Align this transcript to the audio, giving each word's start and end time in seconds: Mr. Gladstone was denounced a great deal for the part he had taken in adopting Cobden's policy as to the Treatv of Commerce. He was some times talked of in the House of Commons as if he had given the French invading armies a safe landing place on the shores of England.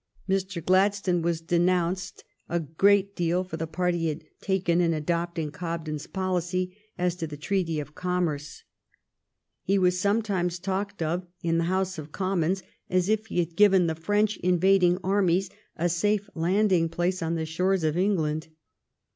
Mr. 0.27 0.65
Gladstone 0.65 1.21
was 1.21 1.41
denounced 1.41 2.23
a 2.49 2.59
great 2.59 3.15
deal 3.15 3.43
for 3.43 3.57
the 3.57 3.67
part 3.67 3.93
he 3.93 4.07
had 4.07 4.23
taken 4.41 4.81
in 4.81 4.95
adopting 4.95 5.51
Cobden's 5.51 6.07
policy 6.07 6.75
as 6.97 7.15
to 7.17 7.27
the 7.27 7.37
Treatv 7.37 7.79
of 7.79 7.93
Commerce. 7.93 8.63
He 9.61 9.77
was 9.77 9.99
some 9.99 10.23
times 10.23 10.57
talked 10.57 11.03
of 11.03 11.27
in 11.43 11.59
the 11.59 11.65
House 11.65 11.99
of 11.99 12.11
Commons 12.11 12.63
as 12.89 13.09
if 13.09 13.27
he 13.27 13.37
had 13.37 13.55
given 13.55 13.85
the 13.85 13.93
French 13.93 14.37
invading 14.37 14.97
armies 15.03 15.51
a 15.75 15.87
safe 15.87 16.27
landing 16.33 16.89
place 16.89 17.21
on 17.21 17.35
the 17.35 17.45
shores 17.45 17.83
of 17.83 17.95
England. 17.95 18.47